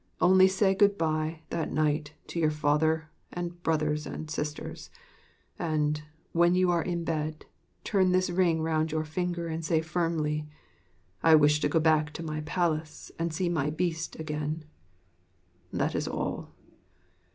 Only 0.19 0.47
say 0.47 0.73
good 0.73 0.97
bye, 0.97 1.41
that 1.51 1.71
night, 1.71 2.13
to 2.25 2.39
your 2.39 2.49
father, 2.49 3.11
and 3.31 3.61
brothers, 3.61 4.07
and 4.07 4.31
sisters; 4.31 4.89
and, 5.59 6.01
when 6.31 6.55
you 6.55 6.71
are 6.71 6.81
in 6.81 7.03
bed, 7.03 7.45
turn 7.83 8.11
this 8.11 8.31
ring 8.31 8.63
round 8.63 8.89
on 8.91 8.97
your 8.97 9.05
finger 9.05 9.45
and 9.47 9.63
say 9.63 9.79
firmly: 9.79 10.47
"I 11.21 11.35
wish 11.35 11.59
to 11.59 11.69
go 11.69 11.79
back 11.79 12.13
to 12.13 12.23
my 12.23 12.41
palace 12.47 13.11
and 13.19 13.31
see 13.31 13.47
my 13.47 13.69
Beast 13.69 14.19
again." 14.19 14.65
That 15.71 15.93
is 15.93 16.07
all. 16.07 16.49